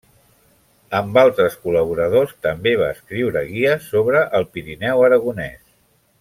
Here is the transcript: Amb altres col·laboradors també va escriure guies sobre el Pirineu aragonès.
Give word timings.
Amb 0.99 1.19
altres 1.21 1.57
col·laboradors 1.65 2.33
també 2.47 2.73
va 2.81 2.89
escriure 2.95 3.45
guies 3.51 3.87
sobre 3.93 4.25
el 4.41 4.49
Pirineu 4.57 5.05
aragonès. 5.11 5.63